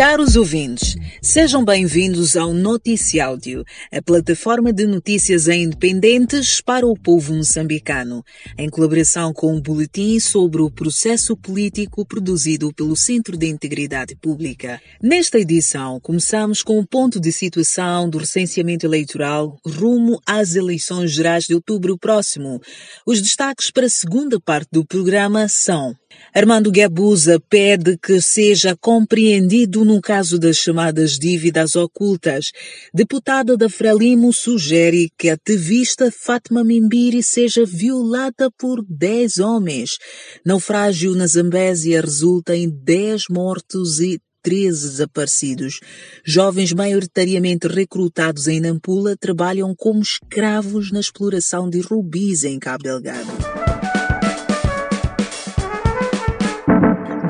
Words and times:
Caros 0.00 0.34
ouvintes, 0.34 0.96
sejam 1.20 1.62
bem-vindos 1.62 2.34
ao 2.34 2.54
Noticiáudio, 2.54 3.62
a 3.92 4.00
plataforma 4.00 4.72
de 4.72 4.86
notícias 4.86 5.46
independentes 5.46 6.62
para 6.62 6.86
o 6.86 6.98
povo 6.98 7.34
moçambicano, 7.34 8.24
em 8.56 8.70
colaboração 8.70 9.30
com 9.34 9.54
o 9.54 9.60
Boletim 9.60 10.18
sobre 10.18 10.62
o 10.62 10.70
Processo 10.70 11.36
Político 11.36 12.06
produzido 12.06 12.72
pelo 12.72 12.96
Centro 12.96 13.36
de 13.36 13.46
Integridade 13.46 14.16
Pública. 14.16 14.80
Nesta 15.02 15.38
edição, 15.38 16.00
começamos 16.00 16.62
com 16.62 16.78
o 16.78 16.86
ponto 16.86 17.20
de 17.20 17.30
situação 17.30 18.08
do 18.08 18.16
recenseamento 18.16 18.86
eleitoral 18.86 19.58
rumo 19.66 20.18
às 20.26 20.54
eleições 20.54 21.12
gerais 21.12 21.44
de 21.44 21.54
outubro 21.54 21.98
próximo. 21.98 22.58
Os 23.06 23.20
destaques 23.20 23.70
para 23.70 23.84
a 23.84 23.90
segunda 23.90 24.40
parte 24.40 24.70
do 24.72 24.82
programa 24.82 25.46
são 25.46 25.94
Armando 26.34 26.70
Guebuza 26.70 27.40
pede 27.48 27.98
que 27.98 28.20
seja 28.20 28.76
compreendido 28.76 29.84
no 29.84 30.00
caso 30.00 30.38
das 30.38 30.56
chamadas 30.56 31.18
dívidas 31.18 31.74
ocultas. 31.74 32.52
Deputada 32.94 33.56
da 33.56 33.68
Frelimo 33.68 34.32
sugere 34.32 35.10
que 35.18 35.28
a 35.28 35.34
ativista 35.34 36.10
Fátima 36.12 36.62
Mimbiri 36.62 37.22
seja 37.22 37.64
violada 37.64 38.50
por 38.58 38.84
10 38.88 39.38
homens. 39.38 39.98
Naufrágio 40.44 41.14
na 41.14 41.26
Zambésia 41.26 42.00
resulta 42.00 42.56
em 42.56 42.68
10 42.68 43.24
mortos 43.30 44.00
e 44.00 44.20
13 44.42 44.90
desaparecidos. 44.90 45.80
Jovens 46.24 46.72
maioritariamente 46.72 47.66
recrutados 47.66 48.48
em 48.48 48.60
Nampula 48.60 49.16
trabalham 49.16 49.74
como 49.74 50.00
escravos 50.00 50.90
na 50.90 51.00
exploração 51.00 51.68
de 51.68 51.80
rubis 51.80 52.44
em 52.44 52.58
Cabo 52.58 52.82
Delgado. 52.82 53.69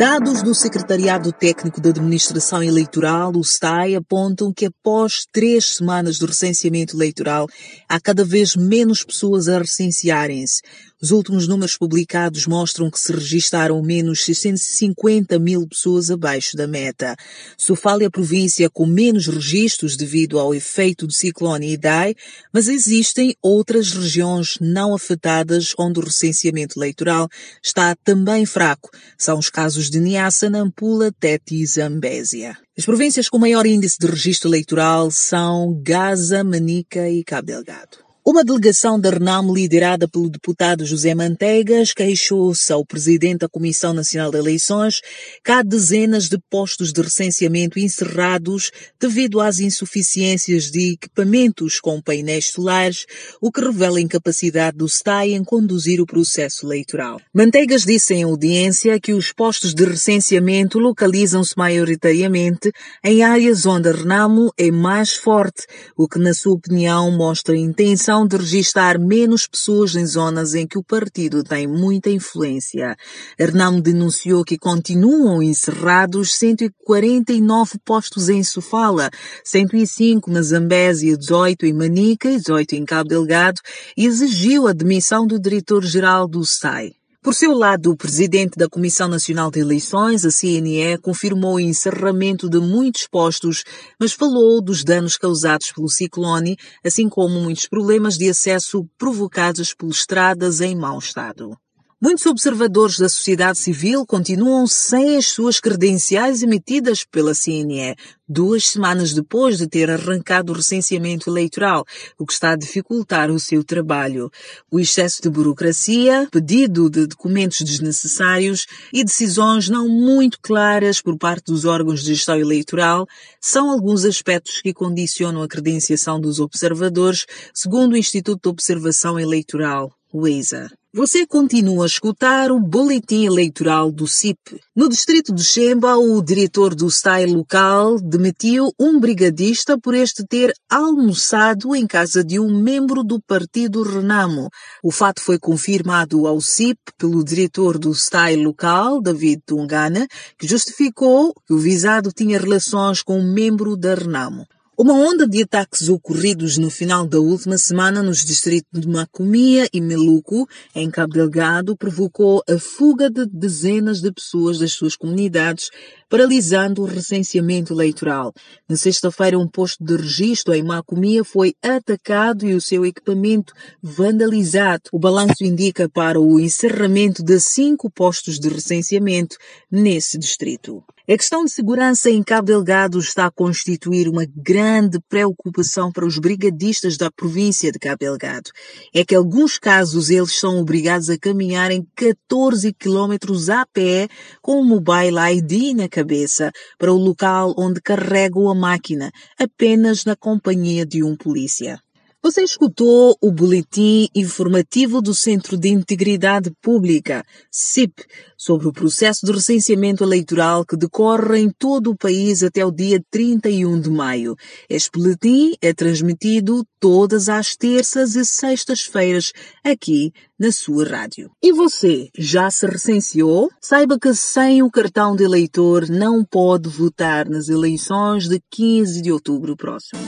Dados 0.00 0.42
do 0.42 0.54
Secretariado 0.54 1.30
Técnico 1.30 1.78
de 1.78 1.90
Administração 1.90 2.62
Eleitoral, 2.62 3.32
o 3.36 3.44
STAI, 3.44 3.94
apontam 3.94 4.50
que 4.50 4.64
após 4.64 5.26
três 5.30 5.76
semanas 5.76 6.18
do 6.18 6.24
recenseamento 6.24 6.96
eleitoral, 6.96 7.46
há 7.86 8.00
cada 8.00 8.24
vez 8.24 8.56
menos 8.56 9.04
pessoas 9.04 9.46
a 9.46 9.58
recensearem-se. 9.58 10.62
Os 11.02 11.12
últimos 11.12 11.48
números 11.48 11.78
publicados 11.78 12.46
mostram 12.46 12.90
que 12.90 13.00
se 13.00 13.10
registaram 13.10 13.80
menos 13.82 14.22
650 14.22 15.38
mil 15.38 15.66
pessoas 15.66 16.10
abaixo 16.10 16.58
da 16.58 16.66
meta. 16.66 17.16
Sofala 17.56 18.02
é 18.02 18.06
a 18.06 18.10
província 18.10 18.68
com 18.68 18.84
menos 18.84 19.26
registros 19.26 19.96
devido 19.96 20.38
ao 20.38 20.54
efeito 20.54 21.06
do 21.06 21.12
ciclone 21.14 21.72
Idai, 21.72 22.14
mas 22.52 22.68
existem 22.68 23.34
outras 23.40 23.92
regiões 23.94 24.58
não 24.60 24.94
afetadas 24.94 25.72
onde 25.78 26.00
o 26.00 26.04
recenseamento 26.04 26.78
eleitoral 26.78 27.30
está 27.64 27.96
também 28.04 28.44
fraco. 28.44 28.90
São 29.16 29.38
os 29.38 29.48
casos 29.48 29.88
de 29.88 30.00
Niassa, 30.00 30.50
Nampula, 30.50 31.10
Tete 31.18 31.54
e 31.54 31.64
Zambésia. 31.64 32.58
As 32.76 32.84
províncias 32.84 33.26
com 33.26 33.38
maior 33.38 33.64
índice 33.64 33.96
de 33.98 34.06
registro 34.06 34.50
eleitoral 34.50 35.10
são 35.10 35.80
Gaza, 35.82 36.44
Manica 36.44 37.08
e 37.08 37.24
Cabo 37.24 37.46
Delgado. 37.46 38.09
Uma 38.30 38.44
delegação 38.44 38.98
da 38.98 39.10
RENAM 39.10 39.52
liderada 39.52 40.06
pelo 40.06 40.30
deputado 40.30 40.86
José 40.86 41.16
Manteigas 41.16 41.92
queixou-se 41.92 42.72
ao 42.72 42.86
presidente 42.86 43.40
da 43.40 43.48
Comissão 43.48 43.92
Nacional 43.92 44.30
de 44.30 44.38
Eleições 44.38 45.00
que 45.44 45.50
há 45.50 45.64
dezenas 45.64 46.28
de 46.28 46.38
postos 46.48 46.92
de 46.92 47.02
recenseamento 47.02 47.76
encerrados 47.80 48.70
devido 49.00 49.40
às 49.40 49.58
insuficiências 49.58 50.70
de 50.70 50.92
equipamentos 50.92 51.80
com 51.80 52.00
painéis 52.00 52.52
solares, 52.52 53.04
o 53.42 53.50
que 53.50 53.60
revela 53.60 53.98
a 53.98 54.00
incapacidade 54.00 54.76
do 54.76 54.88
STAI 54.88 55.32
em 55.32 55.42
conduzir 55.42 56.00
o 56.00 56.06
processo 56.06 56.66
eleitoral. 56.66 57.20
Manteigas 57.34 57.84
disse 57.84 58.14
em 58.14 58.22
audiência 58.22 59.00
que 59.00 59.12
os 59.12 59.32
postos 59.32 59.74
de 59.74 59.84
recenseamento 59.84 60.78
localizam-se 60.78 61.54
maioritariamente 61.56 62.70
em 63.02 63.24
áreas 63.24 63.66
onde 63.66 63.88
a 63.88 63.92
RENAMO 63.92 64.52
é 64.56 64.70
mais 64.70 65.14
forte, 65.14 65.66
o 65.96 66.06
que, 66.06 66.20
na 66.20 66.32
sua 66.32 66.52
opinião, 66.52 67.10
mostra 67.10 67.56
intenção 67.56 68.19
de 68.26 68.36
registar 68.36 68.98
menos 68.98 69.46
pessoas 69.46 69.94
em 69.94 70.06
zonas 70.06 70.54
em 70.54 70.66
que 70.66 70.78
o 70.78 70.84
partido 70.84 71.42
tem 71.42 71.66
muita 71.66 72.10
influência. 72.10 72.96
Hernão 73.38 73.80
denunciou 73.80 74.44
que 74.44 74.58
continuam 74.58 75.42
encerrados 75.42 76.32
149 76.34 77.78
postos 77.84 78.28
em 78.28 78.42
Sofala, 78.42 79.10
105 79.44 80.30
na 80.30 80.42
Zambésia, 80.42 81.16
18 81.16 81.66
em 81.66 81.72
Manica 81.72 82.30
e 82.30 82.36
18 82.36 82.74
em 82.74 82.84
Cabo 82.84 83.08
Delgado 83.08 83.60
e 83.96 84.06
exigiu 84.06 84.66
a 84.66 84.72
demissão 84.72 85.26
do 85.26 85.38
diretor-geral 85.38 86.28
do 86.28 86.44
SAI. 86.44 86.99
Por 87.22 87.34
seu 87.34 87.52
lado, 87.52 87.90
o 87.90 87.96
presidente 87.96 88.56
da 88.56 88.66
Comissão 88.66 89.06
Nacional 89.06 89.50
de 89.50 89.60
Eleições, 89.60 90.24
a 90.24 90.30
CNE, 90.30 90.96
confirmou 91.02 91.56
o 91.56 91.60
encerramento 91.60 92.48
de 92.48 92.58
muitos 92.58 93.06
postos, 93.06 93.62
mas 94.00 94.14
falou 94.14 94.62
dos 94.62 94.82
danos 94.82 95.18
causados 95.18 95.70
pelo 95.70 95.90
ciclone, 95.90 96.56
assim 96.82 97.10
como 97.10 97.38
muitos 97.38 97.68
problemas 97.68 98.16
de 98.16 98.30
acesso 98.30 98.86
provocados 98.96 99.74
por 99.74 99.90
estradas 99.90 100.62
em 100.62 100.74
mau 100.74 100.98
estado. 100.98 101.58
Muitos 102.02 102.24
observadores 102.24 102.98
da 102.98 103.10
sociedade 103.10 103.58
civil 103.58 104.06
continuam 104.06 104.66
sem 104.66 105.18
as 105.18 105.26
suas 105.26 105.60
credenciais 105.60 106.42
emitidas 106.42 107.04
pela 107.04 107.34
CNE, 107.34 107.94
duas 108.26 108.68
semanas 108.68 109.12
depois 109.12 109.58
de 109.58 109.68
ter 109.68 109.90
arrancado 109.90 110.50
o 110.50 110.56
recenseamento 110.56 111.28
eleitoral, 111.28 111.84
o 112.18 112.24
que 112.24 112.32
está 112.32 112.52
a 112.52 112.56
dificultar 112.56 113.30
o 113.30 113.38
seu 113.38 113.62
trabalho. 113.62 114.30
O 114.70 114.80
excesso 114.80 115.20
de 115.20 115.28
burocracia, 115.28 116.26
pedido 116.32 116.88
de 116.88 117.06
documentos 117.06 117.60
desnecessários 117.60 118.64
e 118.90 119.04
decisões 119.04 119.68
não 119.68 119.86
muito 119.86 120.38
claras 120.40 121.02
por 121.02 121.18
parte 121.18 121.52
dos 121.52 121.66
órgãos 121.66 122.02
de 122.02 122.14
gestão 122.14 122.40
eleitoral 122.40 123.06
são 123.38 123.68
alguns 123.68 124.06
aspectos 124.06 124.62
que 124.62 124.72
condicionam 124.72 125.42
a 125.42 125.48
credenciação 125.48 126.18
dos 126.18 126.40
observadores, 126.40 127.26
segundo 127.52 127.92
o 127.92 127.98
Instituto 127.98 128.44
de 128.44 128.48
Observação 128.48 129.20
Eleitoral, 129.20 129.92
o 130.10 130.26
EISA. 130.26 130.79
Você 130.92 131.24
continua 131.24 131.84
a 131.84 131.86
escutar 131.86 132.50
o 132.50 132.58
boletim 132.58 133.24
eleitoral 133.24 133.92
do 133.92 134.08
CIP. 134.08 134.60
No 134.74 134.88
distrito 134.88 135.32
de 135.32 135.44
Xemba, 135.44 135.96
o 135.96 136.20
diretor 136.20 136.74
do 136.74 136.90
STAI 136.90 137.26
local 137.26 138.00
demitiu 138.00 138.72
um 138.76 138.98
brigadista 138.98 139.78
por 139.78 139.94
este 139.94 140.26
ter 140.26 140.52
almoçado 140.68 141.76
em 141.76 141.86
casa 141.86 142.24
de 142.24 142.40
um 142.40 142.60
membro 142.60 143.04
do 143.04 143.22
partido 143.22 143.84
Renamo. 143.84 144.48
O 144.82 144.90
fato 144.90 145.20
foi 145.22 145.38
confirmado 145.38 146.26
ao 146.26 146.40
CIP 146.40 146.80
pelo 146.98 147.22
diretor 147.22 147.78
do 147.78 147.94
STAI 147.94 148.34
local, 148.34 149.00
David 149.00 149.42
Tungana, 149.46 150.08
que 150.36 150.48
justificou 150.48 151.32
que 151.46 151.54
o 151.54 151.58
visado 151.58 152.10
tinha 152.12 152.36
relações 152.36 153.00
com 153.00 153.20
um 153.20 153.32
membro 153.32 153.76
da 153.76 153.94
Renamo. 153.94 154.44
Uma 154.82 154.94
onda 154.94 155.28
de 155.28 155.42
ataques 155.42 155.90
ocorridos 155.90 156.56
no 156.56 156.70
final 156.70 157.06
da 157.06 157.20
última 157.20 157.58
semana 157.58 158.02
nos 158.02 158.24
distritos 158.24 158.80
de 158.80 158.88
Macomia 158.88 159.68
e 159.74 159.78
Meluco, 159.78 160.48
em 160.74 160.90
Cabo 160.90 161.12
Delgado, 161.12 161.76
provocou 161.76 162.42
a 162.48 162.58
fuga 162.58 163.10
de 163.10 163.26
dezenas 163.26 164.00
de 164.00 164.10
pessoas 164.10 164.58
das 164.58 164.72
suas 164.72 164.96
comunidades, 164.96 165.68
paralisando 166.08 166.80
o 166.80 166.86
recenseamento 166.86 167.74
eleitoral. 167.74 168.32
Na 168.66 168.74
sexta-feira, 168.74 169.38
um 169.38 169.46
posto 169.46 169.84
de 169.84 169.96
registro 169.96 170.54
em 170.54 170.62
Macomia 170.62 171.22
foi 171.24 171.54
atacado 171.62 172.46
e 172.46 172.54
o 172.54 172.60
seu 172.60 172.86
equipamento 172.86 173.52
vandalizado. 173.82 174.84
O 174.90 174.98
balanço 174.98 175.44
indica 175.44 175.90
para 175.90 176.18
o 176.18 176.40
encerramento 176.40 177.22
de 177.22 177.38
cinco 177.38 177.90
postos 177.90 178.40
de 178.40 178.48
recenseamento 178.48 179.36
nesse 179.70 180.16
distrito. 180.16 180.82
A 181.12 181.16
questão 181.16 181.44
de 181.44 181.50
segurança 181.50 182.08
em 182.08 182.22
Cabo 182.22 182.46
Delgado 182.46 182.96
está 183.00 183.26
a 183.26 183.32
constituir 183.32 184.08
uma 184.08 184.24
grande 184.24 185.00
preocupação 185.08 185.90
para 185.90 186.06
os 186.06 186.20
brigadistas 186.20 186.96
da 186.96 187.10
província 187.10 187.72
de 187.72 187.80
Cabo 187.80 187.98
Delgado. 187.98 188.52
É 188.94 189.04
que, 189.04 189.16
em 189.16 189.18
alguns 189.18 189.58
casos, 189.58 190.08
eles 190.08 190.38
são 190.38 190.60
obrigados 190.60 191.10
a 191.10 191.18
caminhar 191.18 191.72
em 191.72 191.84
14 191.96 192.72
quilómetros 192.74 193.50
a 193.50 193.66
pé 193.66 194.06
com 194.40 194.60
o 194.60 194.64
mobile 194.64 195.18
ID 195.32 195.74
na 195.76 195.88
cabeça 195.88 196.52
para 196.78 196.92
o 196.92 196.96
local 196.96 197.56
onde 197.58 197.80
carregam 197.80 198.48
a 198.48 198.54
máquina, 198.54 199.10
apenas 199.36 200.04
na 200.04 200.14
companhia 200.14 200.86
de 200.86 201.02
um 201.02 201.16
polícia. 201.16 201.80
Você 202.22 202.42
escutou 202.42 203.16
o 203.18 203.32
boletim 203.32 204.06
informativo 204.14 205.00
do 205.00 205.14
Centro 205.14 205.56
de 205.56 205.70
Integridade 205.70 206.52
Pública, 206.60 207.24
CIP, 207.50 208.04
sobre 208.36 208.68
o 208.68 208.72
processo 208.74 209.24
de 209.24 209.32
recenseamento 209.32 210.04
eleitoral 210.04 210.66
que 210.66 210.76
decorre 210.76 211.38
em 211.38 211.48
todo 211.48 211.90
o 211.90 211.96
país 211.96 212.42
até 212.42 212.62
o 212.62 212.70
dia 212.70 213.02
31 213.10 213.80
de 213.80 213.88
maio. 213.88 214.36
Este 214.68 214.90
boletim 214.92 215.54
é 215.62 215.72
transmitido 215.72 216.62
todas 216.78 217.30
as 217.30 217.56
terças 217.56 218.14
e 218.14 218.24
sextas-feiras 218.26 219.32
aqui 219.64 220.12
na 220.38 220.52
sua 220.52 220.86
rádio. 220.86 221.30
E 221.42 221.54
você, 221.54 222.10
já 222.14 222.50
se 222.50 222.66
recenseou? 222.66 223.48
Saiba 223.62 223.98
que 223.98 224.14
sem 224.14 224.62
o 224.62 224.70
cartão 224.70 225.16
de 225.16 225.24
eleitor 225.24 225.88
não 225.88 226.22
pode 226.22 226.68
votar 226.68 227.26
nas 227.26 227.48
eleições 227.48 228.28
de 228.28 228.38
15 228.50 229.00
de 229.00 229.10
outubro 229.10 229.56
próximo. 229.56 230.02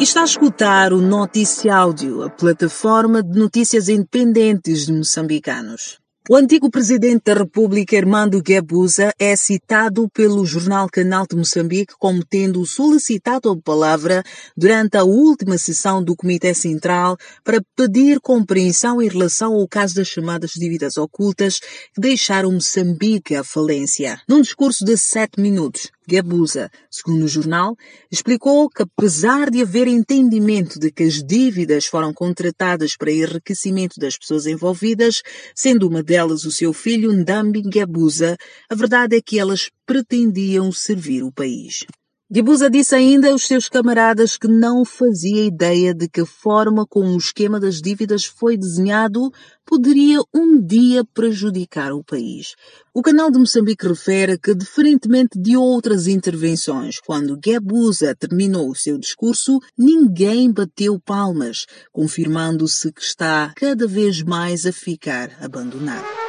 Está 0.00 0.22
a 0.22 0.24
escutar 0.24 0.94
o 0.94 1.02
Notícia 1.02 1.76
Áudio, 1.76 2.22
a 2.22 2.30
plataforma 2.30 3.22
de 3.22 3.38
notícias 3.38 3.86
independentes 3.86 4.86
de 4.86 4.94
moçambicanos. 4.94 6.00
O 6.26 6.36
antigo 6.36 6.70
presidente 6.70 7.24
da 7.24 7.34
República, 7.34 7.98
Armando 7.98 8.40
Guebuza, 8.40 9.12
é 9.18 9.36
citado 9.36 10.08
pelo 10.08 10.46
jornal 10.46 10.88
Canal 10.90 11.26
de 11.28 11.36
Moçambique 11.36 11.94
como 11.98 12.24
tendo 12.24 12.64
solicitado 12.64 13.50
a 13.50 13.60
palavra 13.60 14.22
durante 14.56 14.96
a 14.96 15.04
última 15.04 15.58
sessão 15.58 16.02
do 16.02 16.16
Comitê 16.16 16.54
Central 16.54 17.18
para 17.44 17.60
pedir 17.76 18.20
compreensão 18.20 19.02
em 19.02 19.08
relação 19.08 19.54
ao 19.54 19.68
caso 19.68 19.96
das 19.96 20.08
chamadas 20.08 20.52
dívidas 20.52 20.96
ocultas 20.96 21.58
que 21.58 22.00
deixaram 22.00 22.52
Moçambique 22.52 23.34
à 23.34 23.44
falência. 23.44 24.18
Num 24.26 24.40
discurso 24.40 24.82
de 24.82 24.96
sete 24.96 25.40
minutos, 25.40 25.90
Gabusa, 26.10 26.70
segundo 26.90 27.24
o 27.24 27.28
jornal, 27.28 27.76
explicou 28.10 28.68
que 28.68 28.82
apesar 28.82 29.48
de 29.48 29.62
haver 29.62 29.86
entendimento 29.86 30.78
de 30.80 30.90
que 30.90 31.04
as 31.04 31.22
dívidas 31.22 31.86
foram 31.86 32.12
contratadas 32.12 32.96
para 32.96 33.12
enriquecimento 33.12 34.00
das 34.00 34.18
pessoas 34.18 34.46
envolvidas, 34.46 35.22
sendo 35.54 35.86
uma 35.86 36.02
delas 36.02 36.44
o 36.44 36.50
seu 36.50 36.72
filho 36.72 37.12
Ndambi 37.12 37.62
Gabusa, 37.62 38.36
a 38.68 38.74
verdade 38.74 39.16
é 39.16 39.20
que 39.20 39.38
elas 39.38 39.70
pretendiam 39.86 40.72
servir 40.72 41.22
o 41.22 41.32
país. 41.32 41.86
Dibuza 42.32 42.70
disse 42.70 42.94
ainda 42.94 43.32
aos 43.32 43.42
seus 43.42 43.68
camaradas 43.68 44.38
que 44.38 44.46
não 44.46 44.84
fazia 44.84 45.44
ideia 45.44 45.92
de 45.92 46.08
que 46.08 46.20
a 46.20 46.26
forma 46.26 46.86
como 46.86 47.08
o 47.08 47.18
esquema 47.18 47.58
das 47.58 47.82
dívidas 47.82 48.24
foi 48.24 48.56
desenhado 48.56 49.32
poderia 49.66 50.20
um 50.32 50.64
dia 50.64 51.04
prejudicar 51.12 51.92
o 51.92 52.04
país. 52.04 52.54
O 52.94 53.02
canal 53.02 53.32
de 53.32 53.38
Moçambique 53.40 53.84
refere 53.84 54.38
que, 54.38 54.54
diferentemente 54.54 55.40
de 55.40 55.56
outras 55.56 56.06
intervenções, 56.06 57.00
quando 57.00 57.36
Guebuza 57.36 58.14
terminou 58.14 58.70
o 58.70 58.76
seu 58.76 58.96
discurso, 58.96 59.58
ninguém 59.76 60.52
bateu 60.52 61.00
palmas, 61.00 61.66
confirmando-se 61.90 62.92
que 62.92 63.02
está 63.02 63.52
cada 63.56 63.88
vez 63.88 64.22
mais 64.22 64.66
a 64.66 64.72
ficar 64.72 65.36
abandonado. 65.40 66.19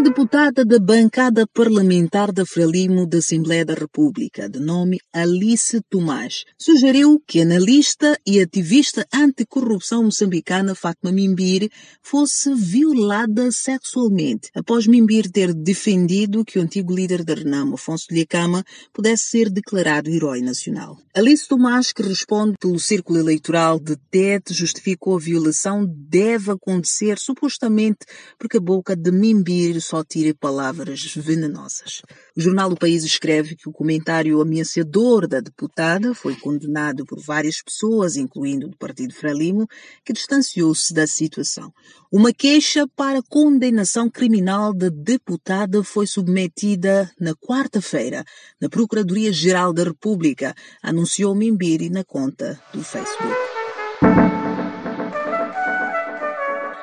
Uma 0.00 0.08
deputada 0.08 0.64
da 0.64 0.78
bancada 0.78 1.46
parlamentar 1.46 2.32
da 2.32 2.46
Frelimo 2.46 3.06
da 3.06 3.18
Assembleia 3.18 3.66
da 3.66 3.74
República, 3.74 4.48
de 4.48 4.58
nome 4.58 4.98
Alice 5.12 5.78
Tomás, 5.90 6.44
sugeriu 6.56 7.22
que 7.26 7.40
a 7.40 7.42
analista 7.42 8.18
e 8.26 8.40
ativista 8.40 9.06
anticorrupção 9.12 10.04
moçambicana 10.04 10.74
Fatma 10.74 11.12
Mimbir 11.12 11.68
fosse 12.00 12.54
violada 12.54 13.52
sexualmente, 13.52 14.48
após 14.54 14.86
Mimbir 14.86 15.30
ter 15.30 15.52
defendido 15.52 16.46
que 16.46 16.58
o 16.58 16.62
antigo 16.62 16.94
líder 16.94 17.22
da 17.22 17.34
Renamo, 17.34 17.74
Afonso 17.74 18.06
Lhacama, 18.10 18.64
pudesse 18.94 19.24
ser 19.24 19.50
declarado 19.50 20.08
herói 20.08 20.40
nacional. 20.40 20.96
Alice 21.14 21.46
Tomás, 21.46 21.92
que 21.92 22.02
responde 22.02 22.56
pelo 22.58 22.80
círculo 22.80 23.18
eleitoral 23.18 23.78
de 23.78 23.96
Tete, 24.10 24.54
justificou 24.54 25.16
a 25.16 25.20
violação 25.20 25.84
deve 25.86 26.52
acontecer 26.52 27.18
supostamente 27.18 28.06
porque 28.38 28.56
a 28.56 28.60
boca 28.60 28.96
de 28.96 29.10
Mimbir 29.10 29.78
só 29.90 30.04
tire 30.04 30.32
palavras 30.32 31.00
venenosas. 31.16 32.02
O 32.36 32.40
jornal 32.40 32.70
O 32.70 32.76
País 32.76 33.02
escreve 33.02 33.56
que 33.56 33.68
o 33.68 33.72
comentário 33.72 34.40
ameaçador 34.40 35.26
da 35.26 35.40
deputada 35.40 36.14
foi 36.14 36.36
condenado 36.36 37.04
por 37.04 37.20
várias 37.20 37.60
pessoas, 37.60 38.16
incluindo 38.16 38.68
do 38.68 38.76
Partido 38.76 39.12
Frelimo, 39.12 39.66
que 40.04 40.12
distanciou-se 40.12 40.94
da 40.94 41.08
situação. 41.08 41.72
Uma 42.12 42.32
queixa 42.32 42.86
para 42.94 43.20
condenação 43.20 44.08
criminal 44.08 44.72
da 44.72 44.88
deputada 44.88 45.82
foi 45.82 46.06
submetida 46.06 47.10
na 47.18 47.34
quarta-feira 47.34 48.24
na 48.60 48.68
Procuradoria-Geral 48.68 49.72
da 49.72 49.82
República, 49.82 50.54
anunciou 50.80 51.34
Mimbiri 51.34 51.90
na 51.90 52.04
conta 52.04 52.60
do 52.72 52.84
Facebook. 52.84 53.59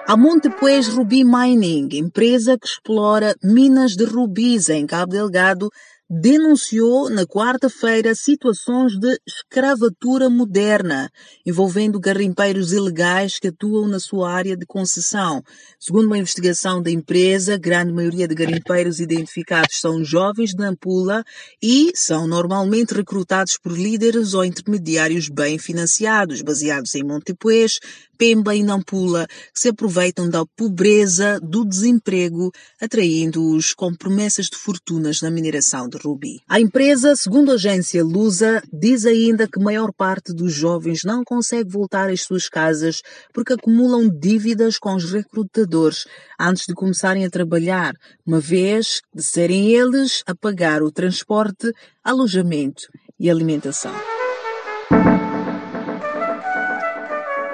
A 0.09 0.15
Montepuez 0.15 0.87
Ruby 0.87 1.25
Mining, 1.25 1.89
empresa 1.91 2.57
que 2.57 2.65
explora 2.65 3.35
minas 3.43 3.91
de 3.97 4.05
rubis 4.05 4.69
em 4.69 4.87
Cabo 4.87 5.11
Delgado, 5.11 5.69
denunciou 6.09 7.09
na 7.09 7.25
quarta-feira 7.25 8.15
situações 8.15 8.97
de 8.97 9.19
escravatura 9.27 10.29
moderna, 10.29 11.11
envolvendo 11.45 11.99
garimpeiros 11.99 12.71
ilegais 12.71 13.37
que 13.39 13.49
atuam 13.49 13.87
na 13.87 13.99
sua 13.99 14.31
área 14.31 14.55
de 14.55 14.65
concessão. 14.65 15.43
Segundo 15.77 16.05
uma 16.05 16.17
investigação 16.17 16.81
da 16.81 16.89
empresa, 16.89 17.55
a 17.55 17.57
grande 17.57 17.91
maioria 17.91 18.27
de 18.27 18.35
garimpeiros 18.35 19.01
identificados 19.01 19.79
são 19.81 20.03
jovens 20.03 20.51
de 20.51 20.57
Nampula 20.57 21.25
e 21.61 21.91
são 21.93 22.25
normalmente 22.25 22.93
recrutados 22.93 23.57
por 23.61 23.77
líderes 23.77 24.33
ou 24.33 24.45
intermediários 24.45 25.27
bem 25.27 25.59
financiados, 25.59 26.41
baseados 26.41 26.95
em 26.95 27.03
Montepuez, 27.03 27.79
Pemba 28.17 28.55
e 28.55 28.63
Nampula, 28.63 29.27
que 29.53 29.59
se 29.59 29.69
aproveitam 29.69 30.27
da 30.29 30.43
pobreza, 30.55 31.39
do 31.39 31.63
desemprego, 31.63 32.51
atraindo-os 32.81 33.73
com 33.73 33.93
promessas 33.93 34.47
de 34.47 34.57
fortunas 34.57 35.21
na 35.21 35.29
mineração 35.29 35.87
de. 35.97 36.41
A 36.47 36.59
empresa, 36.59 37.15
segundo 37.15 37.51
a 37.51 37.55
agência 37.55 38.03
Lusa, 38.03 38.61
diz 38.71 39.05
ainda 39.05 39.47
que 39.47 39.59
maior 39.59 39.91
parte 39.91 40.33
dos 40.33 40.53
jovens 40.53 41.01
não 41.03 41.23
consegue 41.23 41.71
voltar 41.71 42.09
às 42.09 42.21
suas 42.21 42.47
casas 42.47 43.01
porque 43.33 43.53
acumulam 43.53 44.09
dívidas 44.09 44.77
com 44.77 44.95
os 44.95 45.11
recrutadores 45.11 46.05
antes 46.39 46.65
de 46.67 46.73
começarem 46.73 47.25
a 47.25 47.29
trabalhar, 47.29 47.93
uma 48.25 48.39
vez 48.39 49.01
de 49.13 49.23
serem 49.23 49.71
eles 49.71 50.23
a 50.25 50.35
pagar 50.35 50.81
o 50.81 50.91
transporte, 50.91 51.71
alojamento 52.03 52.87
e 53.19 53.29
alimentação. 53.29 53.93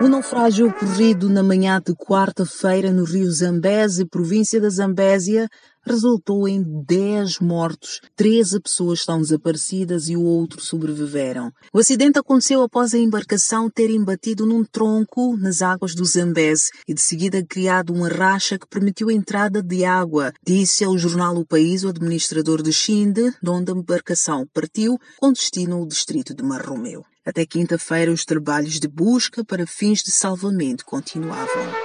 O 0.04 0.08
naufrágio 0.10 0.68
ocorrido 0.68 1.30
na 1.30 1.42
manhã 1.42 1.80
de 1.80 1.94
quarta-feira 1.96 2.92
no 2.92 3.06
rio 3.06 3.32
Zambésia, 3.32 4.06
província 4.06 4.60
da 4.60 4.68
Zambésia, 4.68 5.48
resultou 5.86 6.48
em 6.48 6.64
10 6.86 7.40
mortos. 7.40 8.02
13 8.16 8.60
pessoas 8.60 9.00
estão 9.00 9.22
desaparecidas 9.22 10.10
e 10.10 10.16
o 10.16 10.24
outro 10.24 10.62
sobreviveram. 10.62 11.52
O 11.74 11.80
acidente 11.80 12.20
aconteceu 12.20 12.62
após 12.62 12.94
a 12.94 12.98
embarcação 12.98 13.70
ter 13.70 13.90
embatido 13.90 14.46
num 14.46 14.64
tronco 14.64 15.38
nas 15.38 15.62
águas 15.62 15.94
do 15.94 16.06
Zambeze 16.06 16.72
e 16.88 16.94
de 16.94 17.02
seguida 17.02 17.44
criado 17.44 17.94
uma 17.94 18.08
racha 18.08 18.58
que 18.58 18.68
permitiu 18.68 19.10
a 19.10 19.14
entrada 19.14 19.62
de 19.62 19.86
água, 19.86 20.34
disse 20.46 20.84
ao 20.84 20.98
jornal 20.98 21.36
O 21.38 21.46
País 21.46 21.84
o 21.84 21.90
administrador 21.90 22.62
de 22.62 22.72
Xinde, 22.72 23.34
de 23.42 23.50
onde 23.50 23.72
a 23.72 23.76
embarcação 23.76 24.48
partiu 24.54 24.98
com 25.20 25.32
destino 25.32 25.78
ao 25.78 25.86
distrito 25.86 26.34
de 26.34 26.44
Marromeu. 26.44 27.04
Até 27.26 27.46
quinta-feira, 27.46 28.12
os 28.12 28.26
trabalhos 28.26 28.80
de 28.80 28.88
busca 28.88 29.46
para 29.46 29.66
fins 29.66 30.04
de 30.04 30.12
salvamento 30.12 30.84
continuavam. 30.86 31.83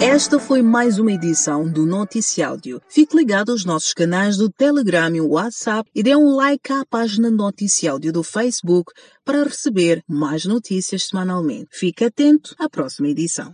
Esta 0.00 0.38
foi 0.38 0.62
mais 0.62 1.00
uma 1.00 1.10
edição 1.12 1.68
do 1.68 1.84
Noticiáudio. 1.84 2.80
Fique 2.88 3.16
ligado 3.16 3.50
aos 3.50 3.64
nossos 3.64 3.92
canais 3.92 4.36
do 4.36 4.48
Telegram 4.48 5.12
e 5.12 5.20
WhatsApp 5.20 5.90
e 5.92 6.04
dê 6.04 6.14
um 6.14 6.36
like 6.36 6.72
à 6.72 6.84
página 6.88 7.32
Noticiáudio 7.32 8.12
do 8.12 8.22
Facebook 8.22 8.92
para 9.24 9.42
receber 9.42 10.00
mais 10.08 10.44
notícias 10.44 11.08
semanalmente. 11.08 11.66
Fique 11.72 12.04
atento 12.04 12.54
à 12.60 12.68
próxima 12.68 13.08
edição. 13.08 13.52